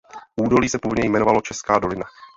[0.41, 2.05] Údolí se původně jmenovalo "Česká dolina".